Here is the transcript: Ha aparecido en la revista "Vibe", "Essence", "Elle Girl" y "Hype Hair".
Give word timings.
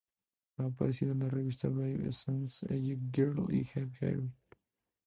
Ha 0.57 0.63
aparecido 0.65 1.11
en 1.11 1.19
la 1.19 1.29
revista 1.29 1.67
"Vibe", 1.69 2.07
"Essence", 2.09 2.65
"Elle 2.67 2.97
Girl" 3.13 3.45
y 3.53 3.65
"Hype 3.65 3.91
Hair". 4.03 4.23